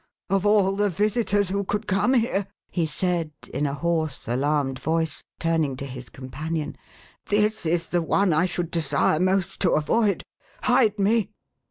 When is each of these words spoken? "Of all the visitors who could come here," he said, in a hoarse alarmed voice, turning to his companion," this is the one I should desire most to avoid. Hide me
"Of 0.31 0.47
all 0.47 0.75
the 0.77 0.89
visitors 0.89 1.49
who 1.49 1.63
could 1.63 1.85
come 1.85 2.15
here," 2.15 2.47
he 2.71 2.87
said, 2.87 3.31
in 3.53 3.67
a 3.67 3.75
hoarse 3.75 4.27
alarmed 4.27 4.79
voice, 4.79 5.23
turning 5.39 5.75
to 5.75 5.85
his 5.85 6.09
companion," 6.09 6.75
this 7.29 7.67
is 7.67 7.89
the 7.89 8.01
one 8.01 8.33
I 8.33 8.47
should 8.47 8.71
desire 8.71 9.19
most 9.19 9.59
to 9.59 9.73
avoid. 9.73 10.23
Hide 10.63 10.97
me 10.97 11.29